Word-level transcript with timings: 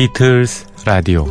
비틀스 0.00 0.64
라디오 0.86 1.26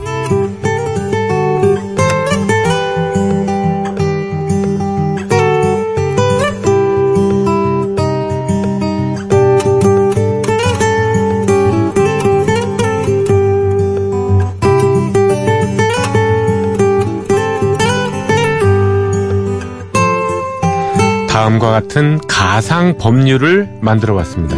다음과 21.27 21.71
같은 21.71 22.20
가상 22.27 22.99
법률을 22.99 23.79
만들어 23.81 24.13
봤습니다. 24.13 24.55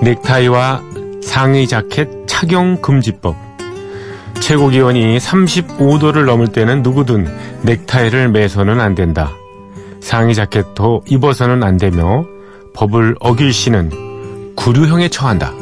넥타이와 0.00 0.82
상의 1.22 1.66
자켓 1.66 2.23
착용 2.34 2.82
금지법. 2.82 3.36
최고 4.40 4.68
기온이 4.68 5.18
35도를 5.18 6.24
넘을 6.24 6.48
때는 6.48 6.82
누구든 6.82 7.28
넥타이를 7.62 8.28
매서는 8.30 8.80
안 8.80 8.96
된다. 8.96 9.30
상의 10.00 10.34
자켓도 10.34 11.04
입어서는 11.06 11.62
안 11.62 11.76
되며 11.76 12.26
법을 12.74 13.14
어길 13.20 13.52
시는 13.52 14.52
구류형에 14.56 15.10
처한다. 15.10 15.52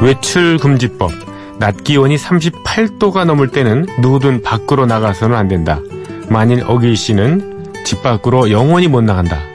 외출 0.00 0.56
금지법. 0.56 1.10
낮 1.58 1.84
기온이 1.84 2.16
38도가 2.16 3.26
넘을 3.26 3.48
때는 3.48 3.84
누구든 4.00 4.40
밖으로 4.42 4.86
나가서는 4.86 5.36
안 5.36 5.48
된다. 5.48 5.80
만일 6.30 6.64
어길 6.66 6.96
시는 6.96 7.74
집 7.84 8.02
밖으로 8.02 8.50
영원히 8.50 8.88
못 8.88 9.02
나간다. 9.02 9.51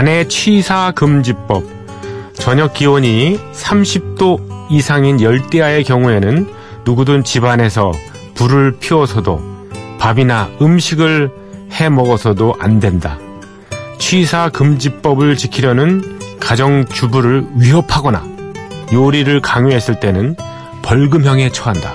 간의 0.00 0.30
취사 0.30 0.92
금지법. 0.92 1.62
저녁 2.32 2.72
기온이 2.72 3.38
30도 3.52 4.40
이상인 4.70 5.20
열대야의 5.20 5.84
경우에는 5.84 6.48
누구든 6.86 7.22
집안에서 7.22 7.92
불을 8.34 8.78
피워서도 8.80 9.42
밥이나 9.98 10.48
음식을 10.62 11.30
해 11.72 11.90
먹어서도 11.90 12.54
안 12.58 12.80
된다. 12.80 13.18
취사 13.98 14.48
금지법을 14.48 15.36
지키려는 15.36 16.18
가정주부를 16.40 17.48
위협하거나 17.56 18.24
요리를 18.94 19.38
강요했을 19.42 20.00
때는 20.00 20.34
벌금형에 20.80 21.50
처한다. 21.50 21.92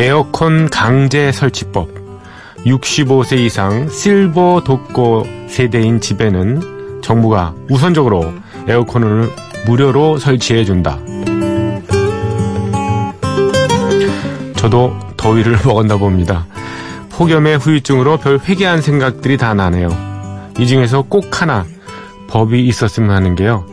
에어컨 0.00 0.68
강제 0.68 1.30
설치법 1.30 1.97
65세 2.68 3.38
이상 3.38 3.88
실버 3.88 4.62
독거 4.64 5.24
세대인 5.48 6.00
집에는 6.00 7.00
정부가 7.02 7.54
우선적으로 7.70 8.32
에어컨을 8.66 9.30
무료로 9.66 10.18
설치해 10.18 10.64
준다. 10.64 10.98
저도 14.56 14.94
더위를 15.16 15.58
먹었나 15.64 15.96
봅니다. 15.96 16.46
폭염의 17.10 17.58
후유증으로 17.58 18.18
별 18.18 18.38
회개한 18.38 18.82
생각들이 18.82 19.36
다 19.36 19.54
나네요. 19.54 19.88
이 20.58 20.66
중에서 20.66 21.02
꼭 21.02 21.40
하나 21.40 21.64
법이 22.28 22.66
있었으면 22.66 23.10
하는 23.10 23.34
게요. 23.34 23.64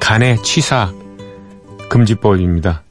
간의 0.00 0.42
취사 0.42 0.92
금지법입니다. 1.88 2.82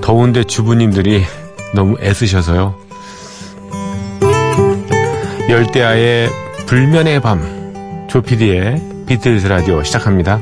더운데 0.00 0.44
주부님들이 0.44 1.24
너무 1.74 1.96
애쓰셔서요. 2.00 2.91
열대야의 5.48 6.28
불면의 6.66 7.20
밤 7.20 8.06
조피디의 8.08 8.80
비틀즈 9.06 9.46
라디오 9.46 9.82
시작합니다. 9.82 10.40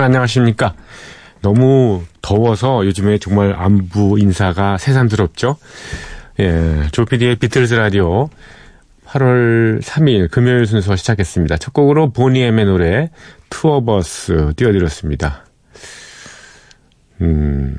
여러분 0.00 0.14
안녕하십니까? 0.14 0.74
너무 1.42 2.02
더워서 2.22 2.86
요즘에 2.86 3.18
정말 3.18 3.54
안부 3.54 4.16
인사가 4.18 4.78
새삼스럽죠? 4.78 5.58
예, 6.38 6.88
조피디의 6.90 7.36
비틀즈 7.36 7.74
라디오 7.74 8.30
8월 9.04 9.82
3일 9.82 10.30
금요일 10.30 10.64
순서 10.64 10.96
시작했습니다. 10.96 11.58
첫 11.58 11.74
곡으로 11.74 12.12
보니 12.12 12.38
엠의 12.38 12.64
노래 12.64 13.10
투어버스 13.50 14.54
띄워드렸습니다. 14.56 15.44
음, 17.20 17.76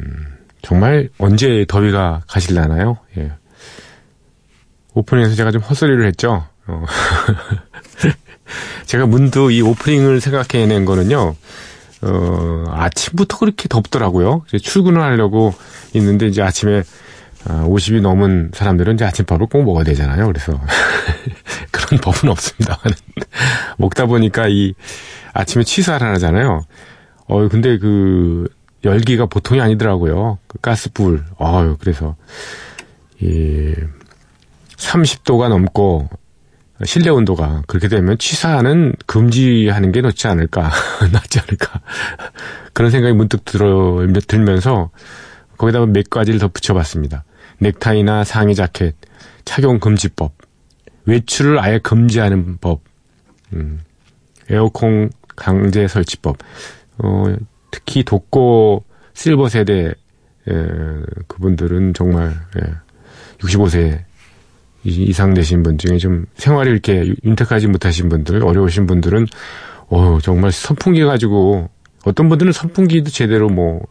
정말 0.62 1.10
언제 1.18 1.66
더위가 1.68 2.22
가실라나요? 2.28 3.00
예. 3.18 3.32
오프닝에서 4.94 5.34
제가 5.34 5.50
좀 5.50 5.64
헛소리를 5.64 6.06
했죠? 6.06 6.46
어. 6.68 6.86
제가 8.86 9.08
문득 9.08 9.52
이 9.52 9.62
오프닝을 9.62 10.22
생각해낸 10.22 10.86
거는요, 10.86 11.36
어, 12.04 12.64
아침부터 12.70 13.38
그렇게 13.38 13.68
덥더라고요. 13.68 14.44
출근을 14.62 15.02
하려고 15.02 15.54
있는데 15.94 16.28
이제 16.28 16.42
아침에 16.42 16.84
50이 17.46 18.00
아, 18.00 18.02
넘은 18.02 18.52
사람들은 18.54 18.96
이제 18.96 19.06
아침밥을 19.06 19.48
꼭 19.48 19.64
먹어야 19.64 19.84
되잖아요. 19.84 20.28
그래서 20.28 20.60
그런 21.72 22.00
법은 22.02 22.30
없습니다. 22.30 22.80
먹다 23.78 24.06
보니까 24.06 24.48
이 24.48 24.74
아침에 25.34 25.64
취사를 25.64 26.06
하잖아요. 26.14 26.64
어, 27.28 27.48
근데 27.48 27.78
그 27.78 28.48
열기가 28.84 29.26
보통이 29.28 29.62
아니더라고요. 29.62 30.40
그 30.48 30.58
가스불. 30.60 31.24
어유 31.40 31.78
그래서 31.80 32.16
이 33.20 33.74
30도가 34.78 35.50
넘고 35.50 36.10
실내 36.86 37.10
온도가 37.10 37.64
그렇게 37.68 37.88
되면 37.88 38.18
취사는 38.18 38.94
금지하는 39.06 39.92
게 39.92 40.02
낫지 40.02 40.28
않을까, 40.28 40.72
낫지 41.12 41.40
않을까. 41.40 41.82
그런 42.74 42.92
생각이 42.92 43.14
문득 43.14 43.46
들어, 43.46 44.06
들면서 44.28 44.90
거기다가 45.58 45.86
몇 45.86 46.10
가지를 46.10 46.40
더 46.40 46.48
붙여봤습니다. 46.48 47.24
넥타이나 47.60 48.24
상의 48.24 48.56
자켓, 48.56 48.96
착용 49.46 49.80
금지법, 49.80 50.34
외출을 51.06 51.60
아예 51.60 51.78
금지하는 51.78 52.58
법, 52.60 52.82
음, 53.54 53.82
에어컨 54.50 55.12
강제 55.36 55.88
설치법, 55.88 56.38
어, 57.00 57.26
특히 57.70 58.04
독고 58.04 58.86
실버 59.14 59.50
세대, 59.50 59.94
에, 60.48 60.54
그분들은 61.28 61.94
정말, 61.94 62.34
예, 62.58 62.62
65세 63.40 64.04
이상 64.84 65.34
되신 65.34 65.64
분 65.64 65.78
중에 65.78 65.98
좀 65.98 66.26
생활이 66.36 66.72
이렇게 66.72 67.14
윤택하지 67.24 67.68
못하신 67.68 68.10
분들, 68.10 68.44
어려우신 68.44 68.88
분들은, 68.88 69.28
어, 69.90 70.20
정말 70.22 70.52
선풍기 70.52 71.04
가지고, 71.04 71.70
어떤 72.04 72.30
분들은 72.30 72.52
선풍기도 72.52 73.12
제대로 73.12 73.50
뭐, 73.50 73.82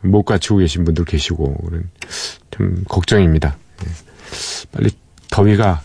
못 0.00 0.24
갖추고 0.24 0.58
계신 0.58 0.84
분들 0.84 1.04
계시고, 1.04 1.56
좀, 2.50 2.84
걱정입니다. 2.88 3.56
예. 3.86 3.90
빨리 4.72 4.90
더위가 5.30 5.82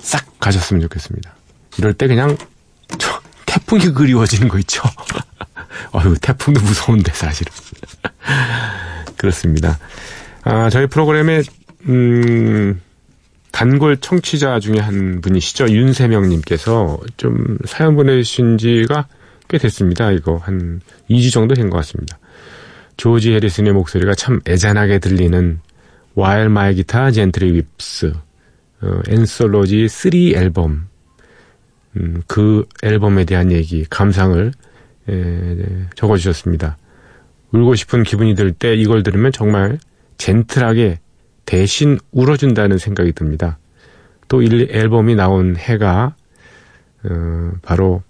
싹 0.00 0.38
가셨으면 0.40 0.80
좋겠습니다. 0.82 1.34
이럴 1.76 1.92
때 1.92 2.08
그냥, 2.08 2.36
저, 2.98 3.20
태풍이 3.44 3.92
그리워지는 3.92 4.48
거 4.48 4.58
있죠? 4.60 4.82
어휴, 5.92 6.14
태풍도 6.20 6.60
무서운데, 6.62 7.12
사실은. 7.12 7.52
그렇습니다. 9.18 9.78
아, 10.42 10.70
저희 10.70 10.86
프로그램에, 10.86 11.42
음, 11.88 12.80
단골 13.58 13.96
청취자 13.96 14.60
중에 14.60 14.78
한 14.78 15.20
분이시죠. 15.20 15.68
윤세명님께서 15.70 17.00
좀 17.16 17.58
사연 17.64 17.96
보내주신 17.96 18.56
지가 18.56 19.08
꽤 19.48 19.58
됐습니다. 19.58 20.12
이거 20.12 20.36
한 20.36 20.80
2주 21.10 21.32
정도 21.32 21.56
된 21.56 21.68
것 21.68 21.78
같습니다. 21.78 22.20
조지 22.96 23.32
해리슨의 23.32 23.72
목소리가 23.72 24.14
참 24.14 24.38
애잔하게 24.46 25.00
들리는 25.00 25.58
While 26.16 26.46
My 26.46 26.72
Guitar 26.76 27.10
Gently 27.10 27.52
Weeps 27.52 28.12
어, 28.82 29.00
앤솔로지 29.08 29.88
3 29.88 30.12
앨범 30.36 30.86
음, 31.96 32.22
그 32.28 32.64
앨범에 32.84 33.24
대한 33.24 33.50
얘기 33.50 33.84
감상을 33.90 34.52
에, 35.08 35.12
네, 35.12 35.86
적어주셨습니다. 35.96 36.78
울고 37.50 37.74
싶은 37.74 38.04
기분이 38.04 38.36
들 38.36 38.52
때 38.52 38.76
이걸 38.76 39.02
들으면 39.02 39.32
정말 39.32 39.80
젠틀하게 40.16 41.00
대신 41.48 41.98
울어준다는 42.12 42.76
생각이 42.76 43.12
듭니다. 43.12 43.58
또 44.28 44.42
이 44.42 44.68
앨범이 44.70 45.14
나온 45.14 45.56
해가 45.56 46.14
어, 47.04 47.52
바로 47.62 48.02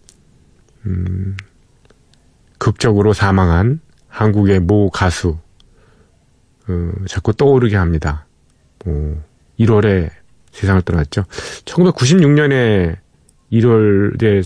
음, 0.85 1.37
극적으로 2.59 3.13
사망한 3.13 3.81
한국의 4.09 4.59
모 4.59 4.91
가수 4.91 5.39
어, 6.69 6.93
자꾸 7.07 7.33
떠오르게 7.33 7.77
합니다. 7.77 8.27
어, 8.85 9.23
1월에 9.61 10.11
세상을 10.51 10.83
떠났죠. 10.83 11.23
1996년에 11.65 12.97
1월에 13.53 14.45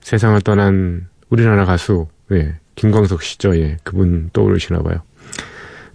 세상을 0.00 0.40
떠난 0.40 1.06
우리나라 1.28 1.64
가수 1.64 2.08
예, 2.32 2.56
김광석 2.74 3.22
씨죠. 3.22 3.56
예, 3.58 3.76
그분 3.84 4.30
떠오르시나 4.32 4.82
봐요. 4.82 5.02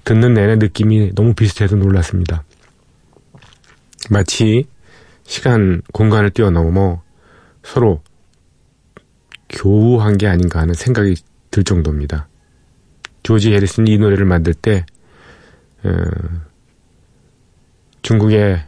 듣는 0.08 0.36
내내 0.36 0.56
느낌이 0.56 1.16
너무 1.16 1.34
비슷해서 1.34 1.76
놀랐습니다. 1.76 2.46
마치 4.10 4.64
시간, 5.26 5.82
공간을 5.92 6.30
뛰어넘어 6.30 7.04
서로 7.62 8.02
교우한 9.50 10.18
게 10.18 10.28
아닌가 10.28 10.62
하는 10.62 10.74
생각이 10.74 11.16
들 11.52 11.66
정도입니다. 11.66 12.30
조지 13.22 13.52
해리슨이 13.52 13.92
이 13.92 13.98
노래를 13.98 14.26
만들 14.26 14.54
때 14.54 14.86
어, 15.84 15.90
중국의 18.02 18.64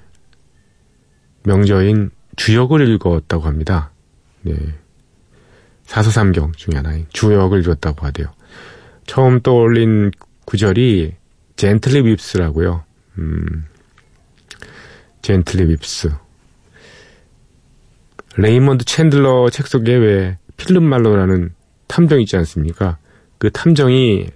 명저인 1.45 2.11
주역을 2.35 2.85
읽었다고 2.95 3.45
합니다. 3.45 3.93
네. 4.41 4.57
사서삼경 5.83 6.51
중에 6.57 6.75
하나인 6.75 7.05
주역을 7.13 7.61
읽었다고 7.61 8.05
하대요. 8.05 8.27
처음 9.05 9.39
떠올린 9.39 10.11
구절이 10.43 11.17
gently 11.59 12.03
weeps라고요. 12.03 12.83
음, 13.17 13.65
gently 15.21 15.75
weeps. 15.75 16.17
레이먼드 18.37 18.85
챈들러 18.85 19.51
책 19.51 19.67
속에 19.67 19.93
왜 19.93 20.37
필립 20.55 20.85
말로라는 20.85 21.53
탐정 21.87 22.21
있지 22.21 22.37
않습니까? 22.37 22.97
그 23.39 23.51
탐정이 23.51 24.29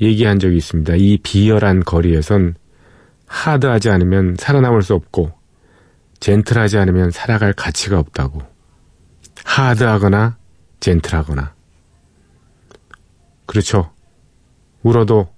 얘기한 0.00 0.38
적이 0.38 0.56
있습니다. 0.56 0.94
이 0.96 1.18
비열한 1.18 1.80
거리에선 1.80 2.54
hard하지 3.26 3.90
않으면 3.90 4.36
살아남을 4.38 4.80
수 4.80 4.94
없고 4.94 5.32
젠틀하지 6.20 6.78
않으면 6.78 7.10
살아갈 7.10 7.52
가치가 7.52 7.98
없다고. 7.98 8.40
hard하거나 9.44 10.38
젠틀하거나. 10.80 11.52
그렇죠. 13.44 13.92
울어도 14.82 15.35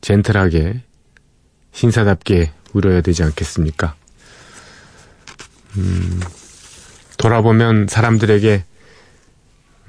젠틀하게 0.00 0.82
신사답게 1.72 2.52
울어야 2.72 3.00
되지 3.00 3.22
않겠습니까? 3.22 3.94
음, 5.76 6.20
돌아보면 7.18 7.86
사람들에게 7.88 8.64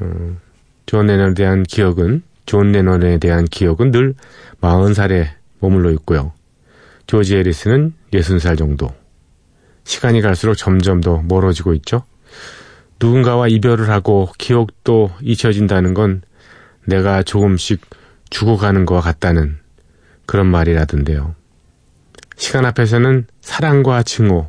음, 0.02 0.40
존 0.86 1.08
레논에 1.08 1.34
대한 1.34 1.64
기억은 1.64 2.24
존 2.46 2.72
레논에 2.72 3.18
대한 3.18 3.46
기억은 3.46 3.92
늘 3.92 4.16
40살에 4.62 5.30
머물러 5.60 5.92
있고요. 5.92 6.34
조지 7.08 7.36
해리슨은 7.36 7.94
60살 8.14 8.58
정도. 8.58 8.94
시간이 9.84 10.22
갈수록 10.22 10.56
점점 10.56 11.02
더 11.02 11.22
멀어지고 11.22 11.74
있죠. 11.76 12.04
누군가와 13.00 13.48
이별을 13.48 13.90
하고 13.90 14.30
기억도 14.38 15.12
잊혀진다는 15.22 15.94
건 15.94 16.22
내가 16.86 17.24
조금씩 17.24 17.82
죽어가는 18.30 18.86
것과 18.86 19.02
같다는 19.02 19.61
그런 20.26 20.48
말이라던데요. 20.48 21.36
시간 22.38 22.66
앞에서는 22.66 23.28
사랑과 23.42 24.04
증오, 24.04 24.48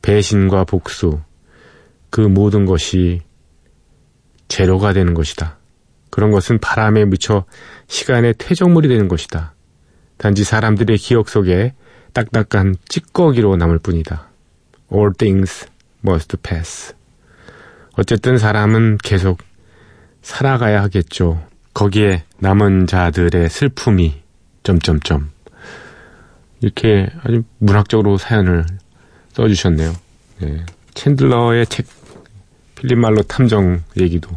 배신과 0.00 0.64
복수, 0.64 1.20
그 2.10 2.20
모든 2.20 2.66
것이 2.66 3.22
재료가 4.48 4.92
되는 4.92 5.14
것이다. 5.14 5.58
그런 6.10 6.30
것은 6.30 6.58
바람에 6.58 7.04
묻혀 7.04 7.44
시간의 7.86 8.34
퇴적물이 8.38 8.88
되는 8.88 9.08
것이다. 9.08 9.54
단지 10.18 10.44
사람들의 10.44 10.96
기억 10.98 11.28
속에 11.28 11.74
딱딱한 12.12 12.76
찌꺼기로 12.88 13.56
남을 13.56 13.78
뿐이다. 13.78 14.28
All 14.92 15.12
things 15.16 15.66
must 16.06 16.36
pass. 16.42 16.94
어쨌든 17.96 18.38
사람은 18.38 18.98
계속 19.02 19.38
살아가야 20.20 20.82
하겠죠. 20.82 21.46
거기에 21.74 22.24
남은 22.38 22.86
자들의 22.86 23.48
슬픔이 23.48 24.21
점점점 24.62 25.30
이렇게 26.60 27.08
아주 27.22 27.42
문학적으로 27.58 28.16
사연을 28.16 28.64
써주셨네요. 29.32 29.92
네. 30.40 30.64
챈들러의 30.94 31.68
책 31.68 31.86
필립 32.74 32.98
말로 32.98 33.22
탐정 33.22 33.82
얘기도 33.98 34.30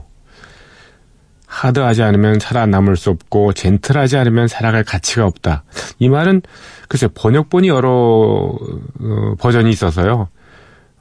하드하지 1.45 2.04
않으면 2.04 2.39
살아남을 2.39 2.98
수 2.98 3.10
없고 3.12 3.54
젠틀하지 3.54 4.18
않으면 4.18 4.48
살아갈 4.48 4.83
가치가 4.83 5.25
없다. 5.25 5.63
이 6.00 6.10
말은 6.10 6.42
글쎄 6.89 7.07
번역본이 7.13 7.69
여러 7.69 7.89
어, 7.89 9.36
버전이 9.39 9.70
있어서요. 9.70 10.27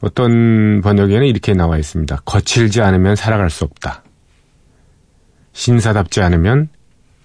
어떤 0.01 0.81
번역에는 0.83 1.27
이렇게 1.27 1.55
나와 1.55 1.79
있습니다. 1.79 2.23
거칠지 2.25 2.83
않으면 2.83 3.17
살아갈 3.17 3.51
수 3.51 3.65
없다. 3.65 4.05
신사답지 5.55 6.21
않으면 6.21 6.69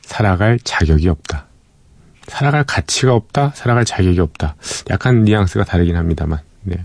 살아갈 0.01 0.58
자격이 0.63 1.10
없다. 1.10 1.49
살아갈 2.29 2.63
가치가 2.63 3.13
없다. 3.13 3.51
살아갈 3.55 3.86
자격이 3.86 4.19
없다. 4.19 4.55
약간 4.89 5.24
뉘앙스가 5.24 5.65
다르긴 5.65 5.95
합니다만. 5.98 6.39
네. 6.63 6.77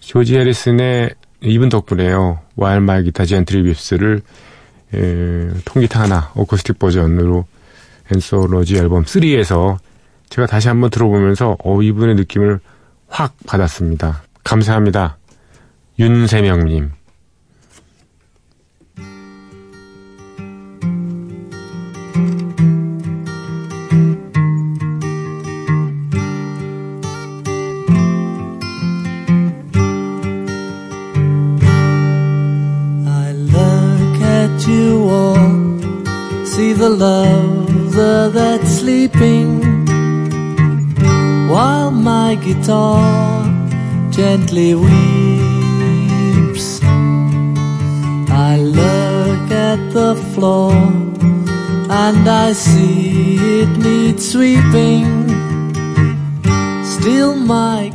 조지 0.00 0.36
해리슨의 0.36 1.14
이분 1.42 1.68
덕분에요. 1.68 2.40
While 2.56 2.80
My 2.80 3.04
Guitar 3.04 3.24
Gently 3.24 3.62
Weeps를 3.62 4.22
통기타 5.64 6.02
하나 6.02 6.32
어쿠스틱 6.34 6.78
버전으로 6.78 7.44
Anthology 8.12 8.76
앨범 8.76 9.04
3에서 9.04 9.78
제가 10.28 10.46
다시 10.46 10.68
한번 10.68 10.90
들어보면서 10.90 11.56
어 11.62 11.82
이분의 11.82 12.14
느낌을 12.16 12.60
확 13.08 13.34
받았습니다. 13.46 14.22
감사합니다. 14.44 15.18
윤세명님. 15.98 16.90
The 36.86 36.92
lover 37.06 38.28
that's 38.28 38.78
sleeping 38.78 39.48
while 41.50 41.90
my 41.90 42.36
guitar 42.36 43.02
gently 44.12 44.72
weeps. 44.76 45.08
I 48.30 48.58
look 48.58 49.50
at 49.50 49.80
the 49.98 50.14
floor 50.32 50.74
and 52.04 52.28
I 52.28 52.52
see 52.52 53.36
it 53.62 53.72
needs 53.78 54.30
sweeping. 54.32 55.06
Still, 56.84 57.34
my 57.34 57.90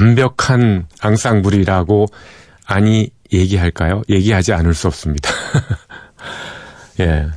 완벽한 0.00 0.86
앙상블이라고 1.00 2.06
아니 2.66 3.10
얘기할까요? 3.32 4.02
얘기하지 4.08 4.54
않을 4.54 4.74
수 4.74 4.86
없습니다. 4.86 5.30
예. 7.00 7.28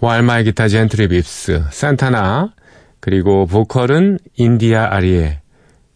While 0.00 0.31
My 0.31 0.44
Guitar 0.44 0.68
Gently 0.68 1.08
Weeps, 1.08 1.64
산타나, 1.72 2.54
그리고 3.00 3.46
보컬은 3.46 4.18
인디아 4.36 4.94
아리에, 4.94 5.40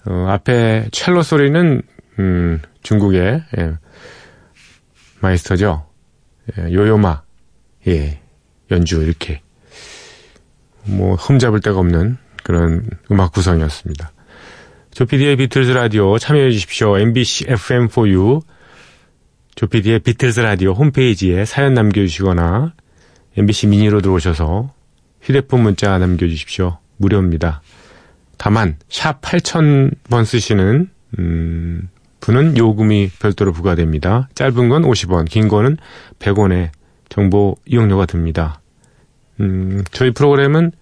어, 0.07 0.27
앞에 0.29 0.89
첼로 0.91 1.23
소리는, 1.23 1.83
음, 2.19 2.61
중국의, 2.83 3.45
예, 3.59 3.73
마이스터죠. 5.21 5.87
예, 6.59 6.73
요요마, 6.73 7.23
예, 7.87 8.21
연주, 8.73 9.03
이렇게. 9.03 9.41
뭐, 10.85 11.15
흠잡을 11.15 11.61
데가 11.61 11.79
없는 11.79 12.17
그런 12.43 12.89
음악 13.13 13.33
구성이었습니다. 13.33 14.11
조피디의 14.95 15.37
비틀즈 15.37 15.71
라디오 15.71 16.19
참여해 16.19 16.51
주십시오. 16.51 16.99
MBC 16.99 17.47
FM4U 17.47 18.43
조피디의 19.55 20.01
비틀즈 20.01 20.41
라디오 20.41 20.73
홈페이지에 20.73 21.47
사연 21.47 21.73
남겨주시거나 21.73 22.75
MBC 23.39 23.69
미니로 23.69 24.03
들어오셔서 24.03 24.75
휴대폰 25.23 25.63
문자 25.63 25.97
남겨주십시오. 25.97 26.79
무료입니다. 26.99 27.63
다만 28.37 28.77
샵 28.91 29.23
8000번 29.23 30.27
쓰시는 30.27 30.91
음, 31.19 31.89
분은 32.21 32.59
요금이 32.59 33.13
별도로 33.19 33.53
부과됩니다. 33.53 34.29
짧은 34.35 34.69
건 34.69 34.83
50원, 34.83 35.29
긴 35.29 35.49
거는 35.49 35.79
100원의 36.19 36.69
정보 37.09 37.57
이용료가 37.65 38.05
듭니다. 38.05 38.61
음, 39.41 39.85
저희 39.91 40.11
프로그램은 40.11 40.73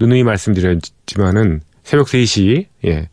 누누이 0.00 0.22
말씀드렸지만은 0.22 1.60
새벽 1.82 2.06
3시, 2.06 2.66
예, 2.86 3.08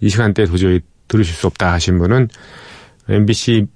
이 0.00 0.08
시간대에 0.08 0.46
도저히 0.46 0.80
들으실 1.08 1.34
수 1.34 1.46
없다 1.46 1.72
하신 1.72 1.98
분은 1.98 2.28
MBC 3.08 3.66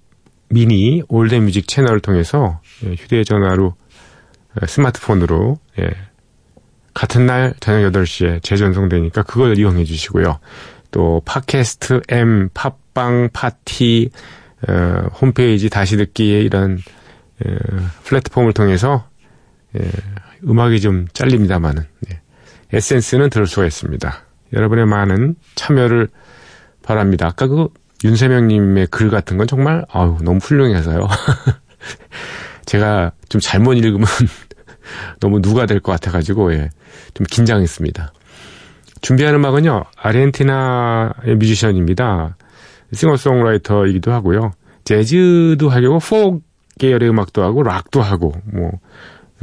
미니 0.48 1.02
올드뮤직 1.08 1.68
채널을 1.68 2.00
통해서 2.00 2.60
예, 2.84 2.94
휴대전화로 2.94 3.74
예, 4.60 4.66
스마트폰으로 4.66 5.58
예, 5.78 5.90
같은 6.92 7.26
날 7.26 7.54
저녁 7.60 7.92
8시에 7.92 8.42
재전송되니까 8.42 9.22
그걸 9.22 9.56
이용해 9.56 9.84
주시고요. 9.84 10.40
또 10.90 11.22
팟캐스트 11.24 12.02
M 12.08 12.48
팟빵 12.52 13.30
파티 13.32 14.10
어, 14.68 15.06
홈페이지 15.20 15.70
다시 15.70 15.96
듣기에 15.96 16.40
이런 16.40 16.80
어, 17.44 17.50
플랫폼을 18.04 18.52
통해서 18.52 19.08
예, 19.78 19.88
음악이 20.44 20.80
좀 20.80 21.06
잘립니다만은 21.12 21.84
예, 22.10 22.20
에센스는 22.72 23.30
들을 23.30 23.46
수가 23.46 23.66
있습니다. 23.66 24.29
여러분의 24.52 24.86
많은 24.86 25.36
참여를 25.54 26.08
바랍니다. 26.82 27.26
아까 27.26 27.46
그 27.46 27.68
윤세명님의 28.04 28.88
글 28.90 29.10
같은 29.10 29.36
건 29.36 29.46
정말 29.46 29.84
아유 29.92 30.16
너무 30.22 30.38
훌륭해서요. 30.38 31.06
제가 32.66 33.12
좀 33.28 33.40
잘못 33.40 33.74
읽으면 33.74 34.06
너무 35.20 35.40
누가 35.40 35.66
될 35.66 35.80
것 35.80 35.92
같아가지고 35.92 36.52
예, 36.54 36.70
좀 37.14 37.26
긴장했습니다. 37.30 38.12
준비한 39.02 39.34
음악은요 39.34 39.84
아르헨티나의 39.96 41.36
뮤지션입니다. 41.38 42.36
싱어송라이터이기도 42.92 44.12
하고요. 44.12 44.52
재즈도 44.84 45.68
하고 45.68 45.98
포크 45.98 46.40
계열의 46.78 47.10
음악도 47.10 47.42
하고 47.42 47.62
락도 47.62 48.00
하고 48.02 48.32
뭐 48.52 48.70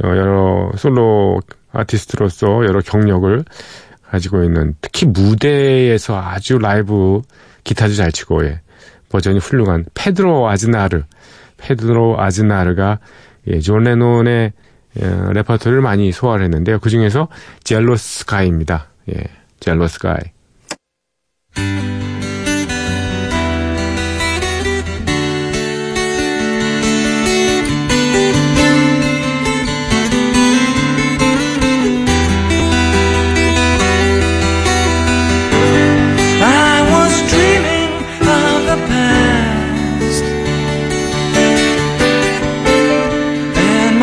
어, 0.04 0.08
여러 0.08 0.70
솔로 0.76 1.40
아티스트로서 1.72 2.46
여러 2.66 2.80
경력을 2.80 3.44
가지고 4.10 4.44
있는 4.44 4.74
특히 4.80 5.06
무대에서 5.06 6.20
아주 6.20 6.58
라이브 6.58 7.20
기타도 7.64 7.94
잘 7.94 8.12
치고 8.12 8.44
예. 8.44 8.60
버전이 9.08 9.38
훌륭한 9.38 9.84
페드로 9.94 10.48
아즈나르 10.48 11.02
페드로 11.56 12.20
아즈나르가 12.20 12.98
예, 13.48 13.60
존 13.60 13.84
레논의 13.84 14.52
예, 15.00 15.32
레퍼토리를 15.32 15.80
많이 15.82 16.12
소화를 16.12 16.44
했는데요. 16.44 16.78
그 16.80 16.90
중에서 16.90 17.28
Jealous 17.64 18.26
Guy입니다. 18.26 18.88
예, 19.10 19.24
젤로스 19.60 19.98
가이. 19.98 20.18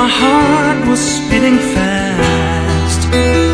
my 0.06 0.12
heart 0.12 0.88
was 0.88 1.00
spinning 1.00 1.58
fast. 1.74 3.45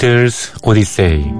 비틀스 0.00 0.52
오디세이 0.62 1.39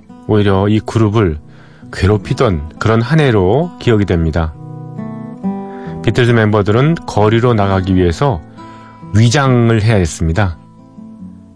오히려 0.31 0.69
이 0.69 0.79
그룹을 0.79 1.39
괴롭히던 1.91 2.79
그런 2.79 3.01
한 3.01 3.19
해로 3.19 3.69
기억이 3.79 4.05
됩니다. 4.05 4.53
비틀즈 6.03 6.31
멤버들은 6.31 6.95
거리로 7.05 7.53
나가기 7.53 7.95
위해서 7.95 8.41
위장을 9.13 9.81
해야 9.81 9.95
했습니다. 9.95 10.57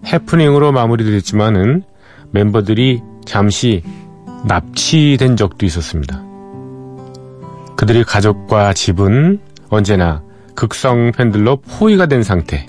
해프닝으로 0.05 0.73
마무리됐지만은 0.73 1.83
멤버들이 2.31 3.01
잠시 3.23 3.81
납치된 4.43 5.37
적도 5.37 5.65
있었습니다. 5.65 6.21
그들의 7.77 8.03
가족과 8.03 8.73
집은 8.73 9.39
언제나 9.69 10.21
극성 10.53 11.13
팬들로 11.13 11.57
포위가 11.61 12.07
된 12.07 12.23
상태. 12.23 12.65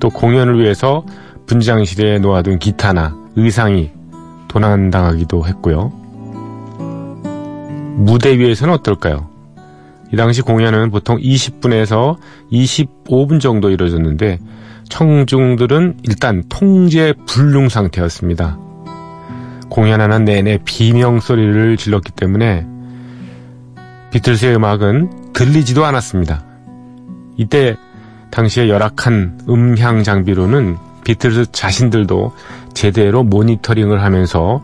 또 0.00 0.08
공연을 0.08 0.58
위해서 0.58 1.04
분장실에 1.44 2.20
놓아둔 2.20 2.58
기타나 2.58 3.14
의상이 3.36 3.99
도난당하기도 4.50 5.46
했고요. 5.46 5.92
무대 7.94 8.36
위에서는 8.36 8.74
어떨까요? 8.74 9.28
이 10.12 10.16
당시 10.16 10.42
공연은 10.42 10.90
보통 10.90 11.18
20분에서 11.18 12.16
25분 12.50 13.40
정도 13.40 13.70
이루어졌는데 13.70 14.40
청중들은 14.88 15.98
일단 16.02 16.42
통제 16.48 17.14
불능 17.26 17.68
상태였습니다. 17.68 18.58
공연하는 19.68 20.24
내내 20.24 20.58
비명 20.64 21.20
소리를 21.20 21.76
질렀기 21.76 22.10
때문에 22.10 22.66
비틀스의 24.10 24.56
음악은 24.56 25.32
들리지도 25.32 25.84
않았습니다. 25.84 26.44
이때 27.36 27.76
당시의 28.32 28.68
열악한 28.68 29.42
음향 29.48 30.02
장비로는 30.02 30.76
비틀스 31.04 31.52
자신들도 31.52 32.32
제대로 32.74 33.22
모니터링을 33.22 34.02
하면서 34.02 34.62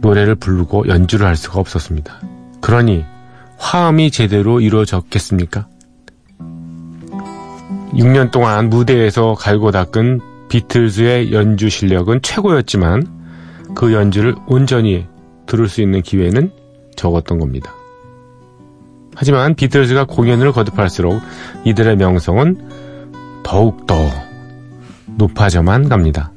노래를 0.00 0.34
부르고 0.36 0.88
연주를 0.88 1.26
할 1.26 1.36
수가 1.36 1.60
없었습니다. 1.60 2.20
그러니 2.60 3.04
화음이 3.58 4.10
제대로 4.10 4.60
이루어졌겠습니까? 4.60 5.68
6년 7.96 8.30
동안 8.30 8.68
무대에서 8.68 9.34
갈고 9.34 9.70
닦은 9.70 10.20
비틀즈의 10.48 11.32
연주 11.32 11.68
실력은 11.68 12.20
최고였지만 12.22 13.06
그 13.74 13.92
연주를 13.92 14.34
온전히 14.46 15.06
들을 15.46 15.68
수 15.68 15.80
있는 15.80 16.02
기회는 16.02 16.50
적었던 16.96 17.38
겁니다. 17.38 17.72
하지만 19.14 19.54
비틀즈가 19.54 20.04
공연을 20.04 20.52
거듭할수록 20.52 21.20
이들의 21.64 21.96
명성은 21.96 22.68
더욱더 23.42 23.94
높아져만 25.16 25.88
갑니다. 25.88 26.32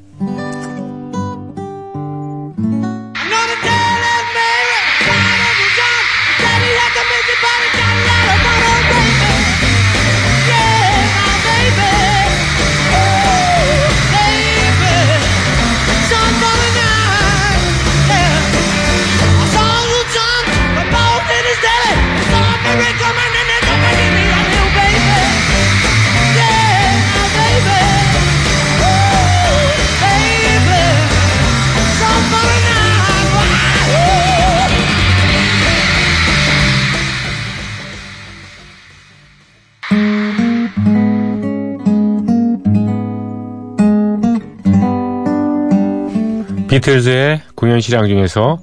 비틀즈의 46.70 47.42
공연 47.56 47.80
실황 47.80 48.06
중에서 48.06 48.60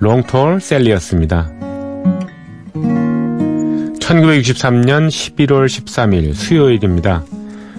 롱톨 0.00 0.60
셀리였습니다. 0.60 1.52
1963년 4.00 5.06
11월 5.06 5.66
13일 5.66 6.34
수요일입니다. 6.34 7.22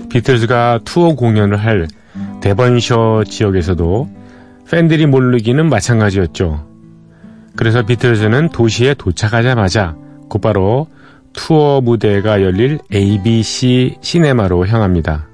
비틀즈가 0.10 0.80
투어 0.86 1.14
공연을 1.16 1.58
할 1.58 1.90
데번셔 2.40 3.26
지역에서도 3.28 4.10
팬들이 4.72 5.08
몰리기는 5.08 5.68
마찬가지였죠. 5.68 6.66
그래서 7.58 7.86
비틀즈는 7.86 8.52
도시에 8.52 8.94
도착하자마자 8.94 9.98
곧바로 10.30 10.88
투어 11.34 11.82
무대가 11.82 12.42
열릴 12.42 12.80
ABC 12.94 13.98
시네마로 14.00 14.68
향합니다. 14.68 15.28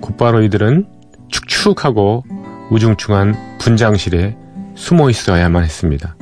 곧바로 0.00 0.40
이들은 0.40 0.86
축축하고 1.28 2.24
우중충한 2.70 3.58
분장실에 3.58 4.36
숨어 4.74 5.10
있어야만 5.10 5.64
했습니다. 5.64 6.16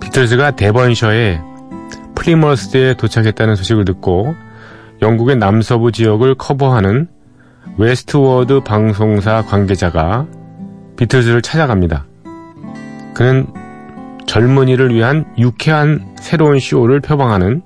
비틀즈가 0.00 0.52
데번셔에 0.52 1.40
플리머스에 2.14 2.94
도착했다는 2.94 3.56
소식을 3.56 3.84
듣고 3.84 4.34
영국의 5.00 5.36
남서부 5.36 5.90
지역을 5.90 6.34
커버하는 6.36 7.08
웨스트워드 7.78 8.60
방송사 8.60 9.42
관계자가 9.42 10.26
비틀즈를 10.96 11.42
찾아갑니다. 11.42 12.06
그는 13.14 13.46
젊은이를 14.26 14.94
위한 14.94 15.24
유쾌한 15.38 16.14
새로운 16.20 16.58
쇼를 16.60 17.00
표방하는 17.00 17.62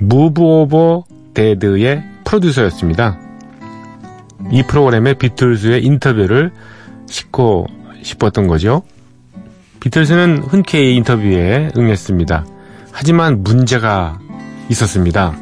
Move 0.00 0.42
Over 0.42 1.04
Dad의 1.34 2.02
프로듀서였습니다. 2.24 3.25
이 4.50 4.62
프로그램의 4.62 5.14
비틀즈의 5.14 5.84
인터뷰를 5.84 6.52
싣고 7.06 7.66
싶었던 8.02 8.46
거죠. 8.46 8.82
비틀즈는 9.80 10.44
흔쾌히 10.48 10.96
인터뷰에 10.96 11.70
응했습니다. 11.76 12.46
하지만 12.92 13.42
문제가 13.42 14.18
있었습니다. 14.70 15.36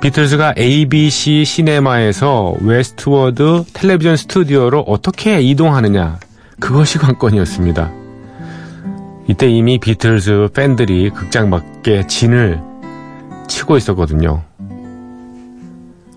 비틀즈가 0.00 0.54
ABC 0.56 1.44
시네마에서 1.44 2.54
웨스트워드 2.60 3.64
텔레비전 3.74 4.16
스튜디오로 4.16 4.80
어떻게 4.80 5.42
이동하느냐 5.42 6.18
그것이 6.58 6.98
관건이었습니다. 6.98 7.92
이때 9.28 9.48
이미 9.48 9.78
비틀즈 9.78 10.48
팬들이 10.54 11.10
극장 11.10 11.50
밖에 11.50 12.06
진을 12.06 12.60
치고 13.48 13.76
있었거든요. 13.76 14.42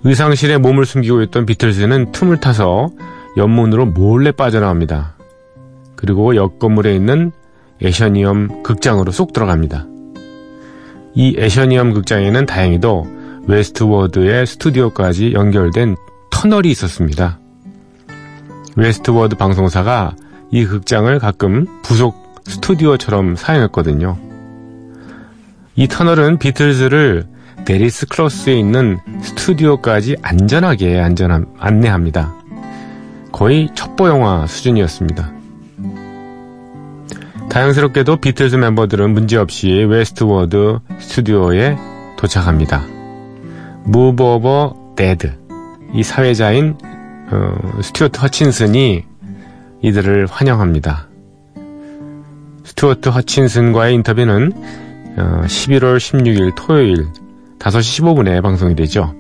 의상실에 0.06 0.58
몸을 0.58 0.86
숨기고 0.86 1.22
있던 1.24 1.46
비틀즈는 1.46 2.12
틈을 2.12 2.40
타서 2.40 2.90
옆문으로 3.38 3.86
몰래 3.86 4.32
빠져나옵니다. 4.32 5.16
그리고 5.96 6.36
옆 6.36 6.60
건물에 6.60 6.94
있는 6.94 7.32
애서니엄 7.82 8.64
극장으로 8.64 9.12
쏙 9.12 9.32
들어갑니다. 9.34 9.88
이 11.16 11.36
애서니엄 11.38 11.94
극장에는 11.94 12.46
다행히도 12.46 13.08
웨스트워드의 13.48 14.46
스튜디오까지 14.46 15.34
연결된 15.34 15.96
터널이 16.32 16.70
있었습니다. 16.72 17.40
웨스트워드 18.76 19.36
방송사가 19.36 20.16
이 20.52 20.66
극장을 20.66 21.18
가끔 21.20 21.66
부속 21.84 22.42
스튜디오처럼 22.46 23.36
사용했거든요. 23.36 24.18
이 25.76 25.88
터널은 25.88 26.40
비틀즈를 26.40 27.26
데리스 27.66 28.06
크로스에 28.08 28.54
있는 28.54 29.00
스튜디오까지 29.22 30.18
안전하게 30.22 31.00
안전함, 31.00 31.54
안내합니다. 31.58 32.36
거의 33.32 33.70
첩보 33.74 34.10
영화 34.10 34.46
수준이었습니다. 34.46 35.32
다행스럽게도 37.50 38.18
비틀즈 38.18 38.56
멤버들은 38.58 39.14
문제없이 39.14 39.70
웨스트워드 39.70 40.80
스튜디오에 41.00 41.78
도착합니다. 42.18 42.84
Move 43.86 44.24
Over 44.24 44.76
Dad 44.96 45.38
이 45.94 46.04
사회자인 46.04 46.78
어, 47.32 47.82
스튜어트 47.82 48.20
허친슨이 48.20 49.06
이들을 49.82 50.28
환영합니다. 50.30 51.08
스튜어트 52.64 53.10
허친슨과의 53.10 53.96
인터뷰는 53.96 54.54
어, 55.18 55.42
11월 55.46 55.98
16일 55.98 56.54
토요일 56.56 57.08
5시 57.64 58.04
15분에 58.04 58.42
방송이 58.42 58.76
되죠. 58.76 59.16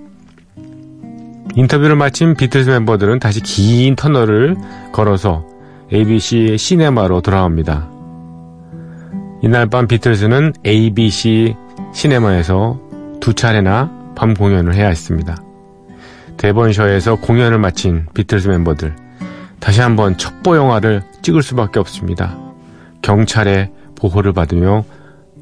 인터뷰를 1.55 1.95
마친 1.95 2.35
비틀즈 2.35 2.69
멤버들은 2.69 3.19
다시 3.19 3.39
긴 3.41 3.95
터널을 3.95 4.57
걸어서 4.91 5.45
ABC 5.93 6.57
시네마로 6.57 7.21
돌아옵니다. 7.21 7.89
이날 9.41 9.67
밤 9.67 9.87
비틀즈는 9.87 10.53
ABC 10.65 11.55
시네마에서 11.93 12.79
두 13.21 13.33
차례나 13.33 14.13
밤 14.15 14.33
공연을 14.33 14.75
해야 14.75 14.89
했습니다. 14.89 15.37
대번셔에서 16.35 17.15
공연을 17.15 17.59
마친 17.59 18.07
비틀즈 18.13 18.49
멤버들 18.49 18.93
다시 19.61 19.79
한번 19.79 20.17
첩보 20.17 20.57
영화를 20.57 21.01
찍을 21.21 21.43
수밖에 21.43 21.79
없습니다. 21.79 22.37
경찰의 23.01 23.71
보호를 23.95 24.33
받으며 24.33 24.83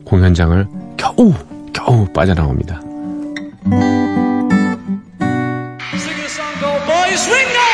공연장을 0.05 0.67
겨우 0.97 1.33
겨우 1.73 2.05
빠져나옵니다. 2.13 2.90
Singing 3.63 3.75
a 6.25 6.29
song 6.29 6.53
called 6.55 6.81
Boys 6.87 7.27
Ring 7.29 7.47
Now! 7.53 7.70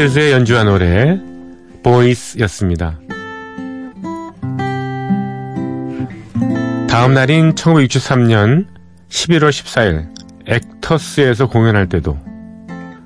비틀즈가 0.00 0.32
연주한 0.32 0.64
노래 0.64 1.20
Boys였습니다. 1.82 2.98
다음 6.88 7.12
날인 7.12 7.54
1963년 7.54 8.66
11월 9.10 9.50
14일 9.50 10.06
엑서터에서 10.46 11.48
공연할 11.48 11.90
때도 11.90 12.16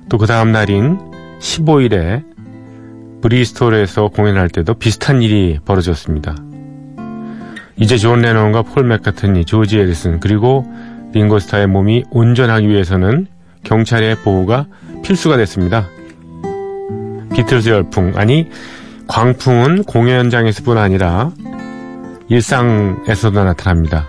또 0.07 0.17
그 0.17 0.25
다음 0.25 0.53
날인 0.53 0.97
15일에 1.39 2.23
브리스톨에서 3.21 4.07
공연할 4.07 4.47
때도 4.47 4.75
비슷한 4.75 5.21
일이 5.21 5.59
벌어졌습니다. 5.65 6.37
이제 7.75 7.97
존 7.97 8.21
레논과 8.21 8.61
폴 8.61 8.85
맥카트니, 8.85 9.43
조지 9.43 9.79
해리슨 9.79 10.21
그리고 10.21 10.65
링고스타의 11.11 11.67
몸이 11.67 12.05
온전하기 12.09 12.69
위해서는 12.69 13.27
경찰의 13.65 14.15
보호가 14.23 14.67
필수가 15.03 15.35
됐습니다. 15.35 15.89
비틀즈 17.35 17.69
열풍, 17.69 18.13
아니 18.15 18.49
광풍은 19.07 19.83
공연 19.83 20.19
현장에서뿐 20.21 20.77
아니라 20.77 21.31
일상에서도 22.29 23.43
나타납니다. 23.43 24.07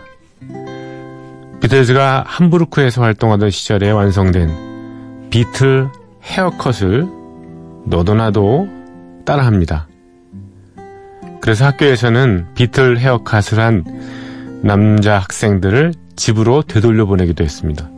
비틀즈가 1.60 2.24
함부르크에서 2.26 3.02
활동하던 3.02 3.50
시절에 3.50 3.90
완성된 3.90 5.28
비틀 5.30 5.88
헤어컷을 6.22 7.06
너도 7.86 8.14
나도 8.14 8.68
따라합니다. 9.24 9.88
그래서 11.40 11.66
학교에서는 11.66 12.46
비틀 12.54 12.98
헤어컷을 12.98 13.58
한 13.58 13.84
남자 14.62 15.18
학생들을 15.18 15.94
집으로 16.14 16.62
되돌려 16.62 17.06
보내기도 17.06 17.44
했습니다. 17.44 17.88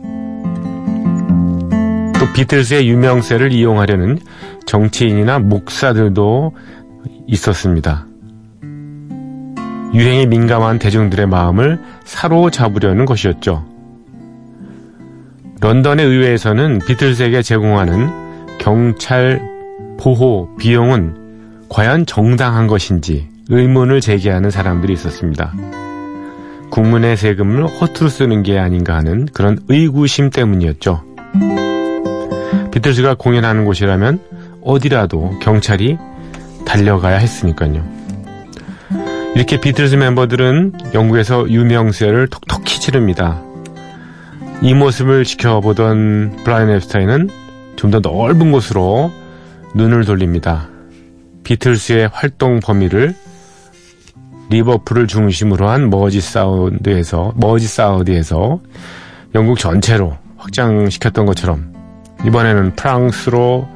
또 2.19 2.33
비틀즈의 2.33 2.89
유명세를 2.89 3.53
이용하려는 3.53 4.19
정치인이나 4.69 5.39
목사들도 5.39 6.53
있었습니다. 7.25 8.05
유행에 9.95 10.27
민감한 10.27 10.77
대중들의 10.77 11.25
마음을 11.25 11.79
사로잡으려는 12.05 13.05
것이었죠. 13.05 13.65
런던의 15.59 16.05
의회에서는 16.05 16.81
비틀즈에게 16.85 17.41
제공하는 17.41 18.59
경찰 18.59 19.41
보호 19.99 20.55
비용은 20.57 21.65
과연 21.67 22.05
정당한 22.05 22.67
것인지 22.67 23.27
의문을 23.49 24.01
제기하는 24.01 24.51
사람들이 24.51 24.93
있었습니다. 24.93 25.51
국민의 26.69 27.17
세금을 27.17 27.65
허투루 27.65 28.07
쓰는 28.07 28.43
게 28.43 28.59
아닌가 28.59 28.95
하는 28.95 29.25
그런 29.33 29.57
의구심 29.67 30.29
때문이었죠. 30.29 31.03
비틀즈가 32.71 33.15
공연하는 33.15 33.65
곳이라면 33.65 34.38
어디라도 34.69 35.39
경찰이 35.39 35.97
달려가야 36.65 37.17
했으니까요. 37.17 37.83
이렇게 39.35 39.59
비틀즈 39.59 39.95
멤버들은 39.95 40.73
영국에서 40.93 41.49
유명세를 41.49 42.27
톡톡히 42.27 42.79
치릅니다. 42.79 43.41
이 44.61 44.73
모습을 44.73 45.23
지켜보던 45.23 46.41
브라이언 46.43 46.69
앱스타인은 46.71 47.29
좀 47.77 47.91
더 47.91 47.99
넓은 47.99 48.51
곳으로 48.51 49.11
눈을 49.73 50.03
돌립니다. 50.03 50.67
비틀스의 51.43 52.09
활동 52.11 52.59
범위를 52.59 53.15
리버풀을 54.49 55.07
중심으로 55.07 55.69
한 55.69 55.89
Mersey 55.89 56.21
Sound에서 56.21 57.33
Mersey 57.37 57.67
Sound에서 57.67 58.59
영국 59.33 59.57
전체로 59.57 60.17
확장시켰던 60.37 61.25
것처럼 61.25 61.73
이번에는 62.25 62.75
프랑스로 62.75 63.67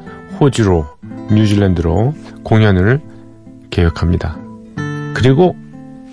호주로 0.43 0.85
뉴질랜드로 1.31 2.13
공연을 2.43 2.99
계획합니다. 3.69 4.37
그리고 5.13 5.55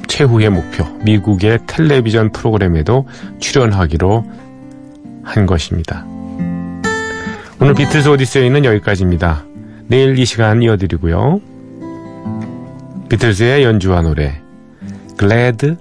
최후의 0.07 0.51
목표 0.51 0.85
미국의 1.05 1.59
텔레비전 1.66 2.31
프로그램에도 2.31 3.09
출연하기로 3.40 4.25
한 5.25 5.47
것입니다. 5.47 6.07
오늘 7.61 7.75
비틀스 7.75 8.09
오디세이는 8.09 8.64
여기까지입니다. 8.64 9.45
내일 9.88 10.16
이 10.16 10.25
시간 10.25 10.62
이어드리고요. 10.62 11.40
비틀스의 13.09 13.64
연주와 13.64 14.03
노래 14.03 14.40
Glad 15.19 15.75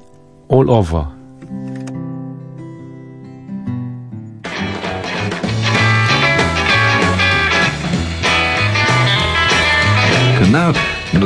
All 0.51 0.69
Over 0.69 1.05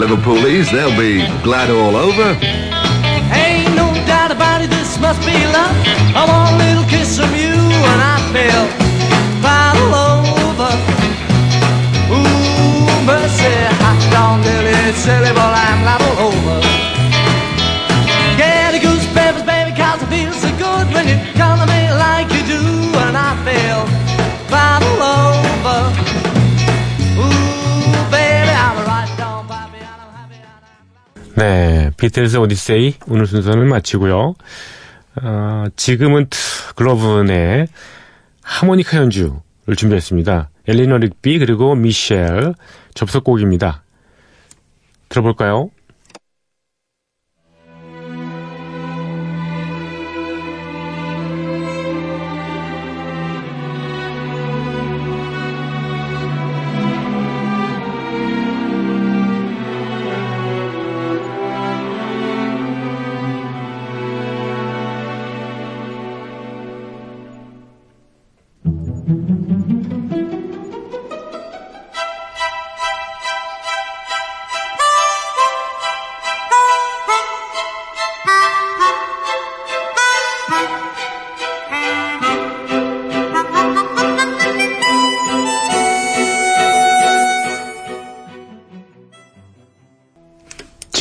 Liverpoolese, 0.03 0.69
they'll 0.69 0.97
be 0.99 1.25
glad 1.43 1.69
all 1.69 1.95
over. 1.95 2.35
Ain't 3.31 3.73
no 3.73 3.87
doubt 4.05 4.31
about 4.31 4.61
it, 4.61 4.69
this 4.69 4.99
must 4.99 5.21
be 5.21 5.31
love. 5.31 5.71
I 6.13 6.25
want 6.27 6.55
a 6.55 6.57
little 6.57 6.83
kiss 6.89 7.17
from 7.17 7.33
you, 7.33 7.55
and 7.55 7.99
I 8.11 8.19
feel 8.35 8.63
right 9.39 9.77
all 9.95 10.27
over. 10.43 10.71
Ooh, 12.11 13.05
mercy, 13.07 13.55
hot 13.79 13.99
dog, 14.11 14.43
Lily, 14.43 14.91
silly, 14.91 15.31
but 15.31 15.53
I'm 15.55 15.85
right 15.85 16.01
all 16.01 16.27
over. 16.27 16.62
네, 31.35 31.89
비틀스 31.97 32.37
오디세이 32.37 32.95
오늘 33.07 33.25
순서는 33.25 33.67
마치고요. 33.67 34.35
어, 35.21 35.65
지금은 35.75 36.27
트- 36.29 36.73
글로브의 36.75 37.67
하모니카 38.41 38.97
연주를 38.97 39.75
준비했습니다. 39.75 40.49
엘리너 40.67 40.97
릭비 40.97 41.39
그리고 41.39 41.75
미셸 41.75 42.53
접속곡입니다. 42.93 43.83
들어볼까요? 45.09 45.69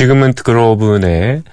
지금은 0.03 0.33
그로브의 0.33 1.45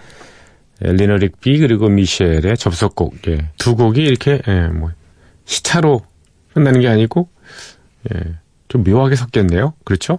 엘리너 0.81 1.17
릭비 1.17 1.59
그리고 1.59 1.87
미셸의 1.87 2.57
접속곡 2.57 3.27
예, 3.27 3.51
두 3.59 3.75
곡이 3.75 4.01
이렇게 4.01 4.41
예, 4.47 4.61
뭐 4.69 4.89
시차로 5.45 6.01
끝나는 6.55 6.79
게 6.79 6.87
아니고 6.87 7.29
예, 8.11 8.37
좀 8.67 8.83
묘하게 8.83 9.15
섞였네요. 9.17 9.75
그렇죠? 9.85 10.17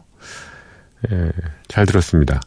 예, 1.11 1.33
잘 1.67 1.87
들었습니다. 1.87 2.41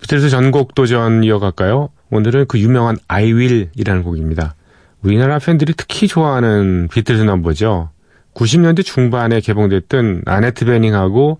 비틀즈 0.00 0.30
전곡 0.30 0.74
도전 0.74 1.24
이어갈까요? 1.24 1.90
오늘은 2.10 2.46
그 2.48 2.58
유명한 2.58 2.96
I 3.06 3.34
Will이라는 3.34 4.02
곡입니다. 4.02 4.54
우리나라 5.02 5.38
팬들이 5.38 5.74
특히 5.76 6.08
좋아하는 6.08 6.88
비틀즈 6.88 7.20
넘버죠. 7.20 7.90
90년대 8.32 8.82
중반에 8.82 9.40
개봉됐던 9.40 10.22
아네트 10.24 10.64
베닝하고 10.64 11.38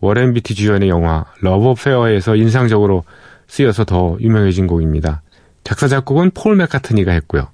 워렌 0.00 0.32
비티 0.32 0.54
주연의 0.54 0.88
영화 0.88 1.26
Love 1.40 1.74
Affair에서 1.74 2.36
인상적으로 2.36 3.04
쓰여서 3.46 3.84
더 3.84 4.16
유명해진 4.20 4.66
곡입니다. 4.66 5.22
작사 5.64 5.88
작곡은 5.88 6.30
폴 6.32 6.56
맥카트니가 6.56 7.12
했고요. 7.12 7.48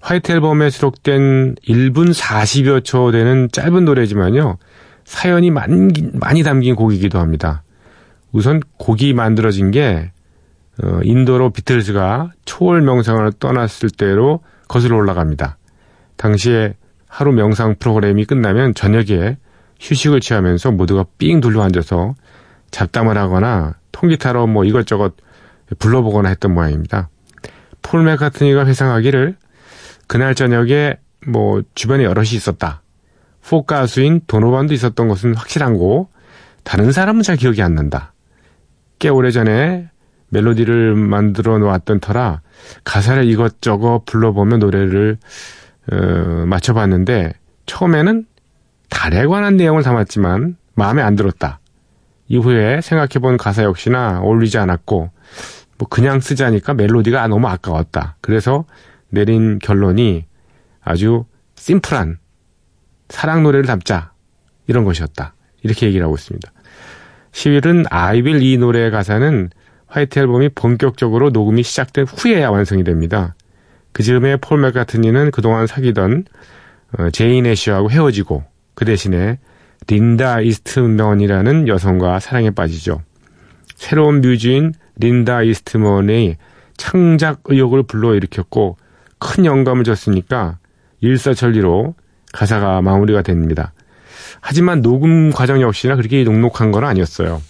화이트 0.00 0.32
앨범에 0.32 0.70
수록된 0.70 1.54
1분 1.66 2.12
40여 2.12 2.84
초 2.84 3.10
되는 3.10 3.48
짧은 3.50 3.84
노래지만요. 3.84 4.58
사연이 5.04 5.50
많이, 5.50 5.92
많이 6.12 6.42
담긴 6.42 6.76
곡이기도 6.76 7.18
합니다. 7.18 7.62
우선 8.30 8.60
곡이 8.78 9.14
만들어진 9.14 9.70
게 9.70 10.10
어, 10.82 11.00
인도로 11.02 11.50
비틀즈가 11.50 12.32
초월 12.44 12.82
명상을 12.82 13.32
떠났을 13.38 13.90
때로 13.90 14.40
거슬러 14.68 14.96
올라갑니다. 14.96 15.56
당시에 16.16 16.74
하루 17.06 17.32
명상 17.32 17.76
프로그램이 17.78 18.24
끝나면 18.24 18.74
저녁에 18.74 19.38
휴식을 19.80 20.20
취하면서 20.20 20.72
모두가 20.72 21.04
삥 21.18 21.40
둘러 21.40 21.62
앉아서 21.62 22.14
잡담을 22.70 23.16
하거나 23.18 23.74
통기타로 23.92 24.46
뭐 24.46 24.64
이것저것 24.64 25.14
불러보거나 25.78 26.28
했던 26.28 26.54
모양입니다. 26.54 27.08
폴 27.82 28.02
맥카트니가 28.04 28.66
회상하기를 28.66 29.36
그날 30.06 30.34
저녁에 30.34 30.98
뭐 31.26 31.62
주변에 31.74 32.04
여럿이 32.04 32.30
있었다. 32.30 32.82
포 33.46 33.62
가수인 33.62 34.22
도노반도 34.26 34.74
있었던 34.74 35.08
것은 35.08 35.34
확실한 35.34 35.76
고 35.76 36.08
다른 36.62 36.92
사람은 36.92 37.22
잘 37.22 37.36
기억이 37.36 37.62
안 37.62 37.74
난다. 37.74 38.14
꽤 38.98 39.08
오래전에 39.08 39.90
멜로디를 40.30 40.94
만들어 40.94 41.58
놓았던 41.58 42.00
터라 42.00 42.40
가사를 42.84 43.24
이것저것 43.24 44.02
불러보며 44.06 44.56
노래를 44.56 45.18
어, 45.92 45.96
맞춰봤는데 46.46 47.34
처음에는 47.66 48.26
달에 48.94 49.26
관한 49.26 49.56
내용을 49.56 49.82
담았지만 49.82 50.56
마음에 50.74 51.02
안 51.02 51.16
들었다. 51.16 51.58
이후에 52.28 52.80
생각해본 52.80 53.36
가사 53.36 53.64
역시나 53.64 54.20
어울리지 54.20 54.56
않았고 54.56 55.10
뭐 55.76 55.88
그냥 55.88 56.20
쓰자니까 56.20 56.74
멜로디가 56.74 57.26
너무 57.28 57.48
아까웠다. 57.48 58.16
그래서 58.20 58.64
내린 59.10 59.58
결론이 59.58 60.26
아주 60.80 61.24
심플한 61.56 62.18
사랑 63.08 63.42
노래를 63.42 63.66
담자 63.66 64.12
이런 64.68 64.84
것이었다. 64.84 65.34
이렇게 65.62 65.86
얘기를 65.86 66.04
하고 66.04 66.14
있습니다. 66.14 66.50
10일은 67.32 67.86
아이빌 67.90 68.42
이 68.42 68.56
노래의 68.56 68.92
가사는 68.92 69.50
화이트 69.88 70.18
앨범이 70.20 70.50
본격적으로 70.50 71.30
녹음이 71.30 71.64
시작된 71.64 72.06
후에야 72.06 72.48
완성이 72.50 72.84
됩니다. 72.84 73.34
그 73.92 74.02
즈음에 74.02 74.36
폴 74.36 74.60
맥카트니는 74.60 75.32
그동안 75.32 75.66
사귀던 75.66 76.24
어, 76.96 77.10
제인 77.10 77.44
애쉬하고 77.44 77.90
헤어지고 77.90 78.44
그 78.74 78.84
대신에 78.84 79.38
린다 79.86 80.40
이스트먼이라는 80.40 81.68
여성과 81.68 82.20
사랑에 82.20 82.50
빠지죠. 82.50 83.02
새로운 83.76 84.20
뮤즈인 84.20 84.72
린다 84.96 85.42
이스트먼의 85.42 86.36
창작 86.76 87.42
의욕을 87.44 87.84
불러일으켰고 87.84 88.76
큰 89.18 89.44
영감을 89.44 89.84
줬으니까 89.84 90.58
일사천리로 91.00 91.94
가사가 92.32 92.82
마무리가 92.82 93.22
됩니다. 93.22 93.72
하지만 94.40 94.82
녹음 94.82 95.30
과정 95.30 95.60
역시나 95.60 95.96
그렇게 95.96 96.24
녹록한 96.24 96.72
건 96.72 96.84
아니었어요. 96.84 97.40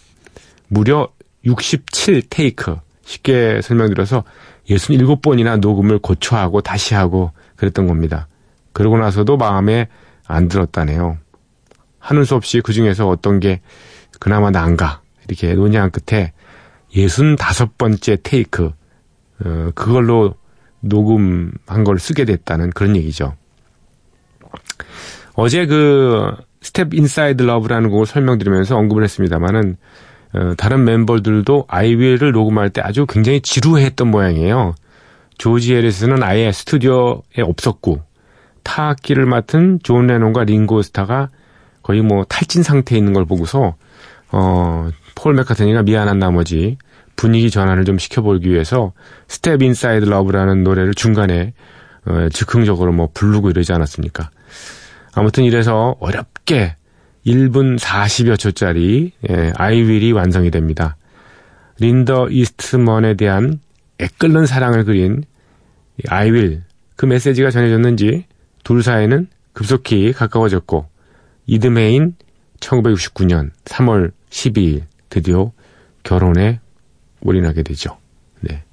무려 0.68 1.08
67 1.44 2.22
테이크. 2.28 2.76
쉽게 3.04 3.60
설명드려서 3.62 4.24
67번이나 4.68 5.58
녹음을 5.58 5.98
고쳐하고 5.98 6.62
다시 6.62 6.94
하고 6.94 7.32
그랬던 7.56 7.86
겁니다. 7.86 8.28
그러고 8.72 8.98
나서도 8.98 9.36
마음에 9.36 9.88
안 10.26 10.48
들었다네요. 10.48 11.18
하는 11.98 12.24
수 12.24 12.34
없이 12.34 12.60
그 12.62 12.72
중에서 12.72 13.08
어떤 13.08 13.40
게 13.40 13.60
그나마 14.20 14.50
나은가 14.50 15.00
이렇게 15.26 15.54
논의한 15.54 15.90
끝에 15.90 16.32
65번째 16.92 18.20
테이크 18.22 18.72
어, 19.44 19.70
그걸로 19.74 20.34
녹음한 20.80 21.84
걸 21.84 21.98
쓰게 21.98 22.24
됐다는 22.24 22.70
그런 22.70 22.96
얘기죠. 22.96 23.34
어제 25.34 25.66
그 25.66 26.30
Step 26.60 26.94
Inside 26.94 27.42
Love라는 27.42 27.90
곡을 27.90 28.06
설명드리면서 28.06 28.76
언급을 28.76 29.02
했습니다만은 29.04 29.76
어, 30.34 30.54
다른 30.56 30.84
멤버들도 30.84 31.66
I 31.68 31.76
Will을 31.76 32.32
녹음할 32.32 32.70
때 32.70 32.80
아주 32.82 33.06
굉장히 33.06 33.40
지루했던 33.40 34.10
모양이에요. 34.10 34.74
조지 35.38 35.74
해리슨은 35.74 36.22
아예 36.22 36.52
스튜디오에 36.52 37.42
없었고 37.42 38.02
타악기를 38.64 39.26
맡은 39.26 39.78
존 39.82 40.06
레논과 40.08 40.44
링고 40.44 40.82
스타가 40.82 41.28
거의 41.82 42.02
뭐 42.02 42.24
탈진 42.24 42.62
상태에 42.62 42.98
있는 42.98 43.12
걸 43.12 43.24
보고서 43.24 43.76
어, 44.32 44.88
폴 45.14 45.34
맥카트니가 45.34 45.82
미안한 45.82 46.18
나머지 46.18 46.76
분위기 47.14 47.50
전환을 47.50 47.84
좀 47.84 47.98
시켜보기 47.98 48.50
위해서 48.50 48.92
Step 49.28 49.62
Inside 49.62 50.06
Love라는 50.06 50.64
노래를 50.64 50.94
중간에 50.94 51.52
어, 52.06 52.28
즉흥적으로 52.30 52.92
뭐 52.92 53.08
부르고 53.14 53.50
이러지 53.50 53.72
않았습니까? 53.72 54.30
아무튼 55.14 55.44
이래서 55.44 55.94
어렵게 56.00 56.76
1분 57.24 57.78
40여 57.78 58.38
초짜리 58.38 59.12
예, 59.30 59.52
아이윌이 59.56 60.12
완성이 60.12 60.50
됩니다. 60.50 60.96
린더 61.78 62.28
이스트먼에 62.30 63.14
대한 63.14 63.60
애끓는 63.98 64.46
사랑을 64.46 64.84
그린 64.84 65.24
아이윌 66.08 66.62
그 66.96 67.06
메시지가 67.06 67.50
전해졌는지 67.50 68.24
둘 68.64 68.82
사이는 68.82 69.28
급속히 69.52 70.12
가까워졌고 70.12 70.86
이듬해인 71.46 72.16
1969년 72.60 73.50
3월 73.64 74.12
12일 74.30 74.82
드디어 75.08 75.52
결혼에 76.02 76.60
올인하게 77.20 77.62
되죠. 77.62 77.98
네. 78.40 78.64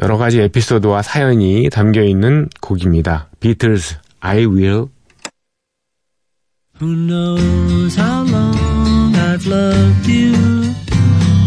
여러 0.00 0.16
가지 0.16 0.40
에피소드와 0.40 1.02
사연이 1.02 1.68
담겨 1.70 2.02
있는 2.02 2.48
곡입니다. 2.60 3.28
비틀즈 3.40 3.96
I 4.20 4.46
Will 4.46 4.88
Who 6.80 6.94
knows 6.96 7.96
how 7.98 8.24
long 8.24 9.14
I've 9.14 9.46
loved 9.46 10.08
you? 10.08 10.32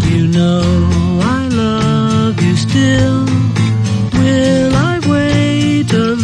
You 0.09 0.27
know 0.27 1.19
I 1.21 1.47
love 1.49 2.41
you 2.41 2.55
still. 2.55 3.25
Will 4.13 4.75
I 4.75 4.99
wait 5.09 5.91
a 5.93 6.15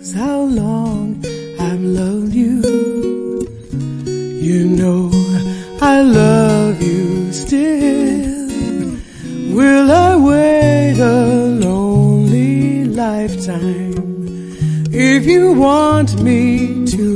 knows 0.00 0.12
how 0.14 0.40
long 0.42 1.22
I've 1.58 1.80
loved 1.82 2.34
you? 2.34 2.62
You 4.40 4.66
know 4.68 5.10
I 5.80 6.02
love 6.02 6.82
you 6.82 7.32
still. 7.32 8.98
Will 9.54 9.90
I 9.90 10.16
wait 10.16 10.98
a 10.98 11.34
lonely 11.66 12.84
lifetime? 12.84 13.94
If 14.92 15.26
you 15.26 15.52
want 15.52 16.22
me 16.22 16.86
to, 16.86 17.09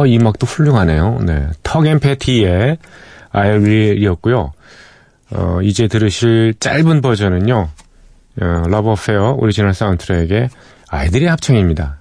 어, 0.00 0.06
이 0.06 0.16
음악도 0.18 0.46
훌륭하네요. 0.46 1.18
네. 1.26 1.46
턱 1.62 1.84
앤 1.84 2.00
패티의 2.00 2.78
I 3.32 3.50
Will이었고요. 3.58 4.52
어, 5.32 5.58
이제 5.62 5.88
들으실 5.88 6.54
짧은 6.58 7.02
버전은요. 7.02 7.68
어, 8.40 8.62
Love 8.68 8.90
Affair 8.90 9.36
오리지널 9.38 9.74
사운드트랙의 9.74 10.48
아이들의 10.88 11.28
합창입니다. 11.28 11.99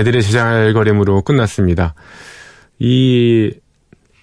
아이들의 0.00 0.22
제잘거림으로 0.22 1.22
끝났습니다. 1.22 1.94
이 2.78 3.52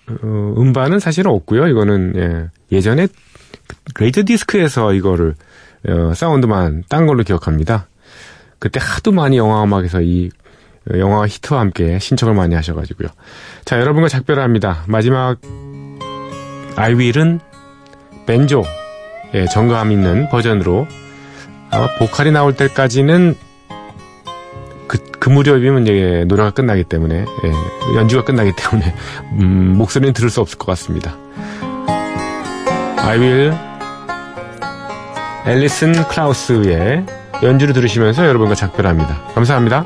어, 0.10 0.54
음반은 0.58 1.00
사실은 1.00 1.32
없고요. 1.32 1.68
이거는 1.68 2.50
예, 2.72 2.82
전에 2.82 3.08
레이저 4.00 4.24
디스크에서 4.26 4.94
이거를 4.94 5.36
어, 5.88 6.14
사운드만 6.16 6.84
딴 6.90 7.06
걸로 7.06 7.24
기억합니다. 7.24 7.88
그때 8.60 8.80
하도 8.82 9.12
많이 9.12 9.38
영화 9.38 9.64
음악에서 9.64 10.02
이 10.02 10.30
영화 10.96 11.28
히트와 11.28 11.60
함께 11.60 12.00
신청을 12.00 12.34
많이 12.34 12.56
하셔가지고요. 12.56 13.10
자, 13.66 13.80
여러분과 13.80 14.08
작별합니다. 14.08 14.86
마지막 14.88 15.40
아이윌은 16.76 17.40
벤조 18.26 18.64
예, 19.36 19.46
정감 19.46 19.92
있는 19.92 20.28
버전으로 20.30 20.88
아마 21.70 21.88
보컬이 21.98 22.32
나올 22.32 22.56
때까지는 22.56 23.36
그, 25.28 25.30
그 25.30 25.34
무렵이면 25.34 25.84
이제 25.84 26.26
노래가 26.28 26.52
끝나기 26.52 26.84
때문에 26.84 27.26
예, 27.44 27.96
연주가 27.96 28.24
끝나기 28.24 28.54
때문에 28.56 28.94
음, 29.34 29.74
목소리는 29.78 30.14
들을 30.14 30.30
수 30.30 30.40
없을 30.42 30.58
것 30.58 30.66
같습니다. 30.68 31.16
아이윌 32.98 33.54
앨리슨 35.46 35.94
클라우스의 36.08 37.06
연주를 37.44 37.74
들으시면서 37.74 38.26
여러분과 38.28 38.56
작별합니다. 38.56 39.22
감사합니다. 39.36 39.86